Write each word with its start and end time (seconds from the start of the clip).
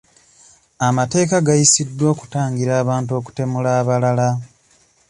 Amateeka 0.87 1.35
gayisiddwa 1.47 2.05
okutangira 2.13 2.73
abantu 2.83 3.11
okutemula 3.19 3.69
abalala. 3.79 4.29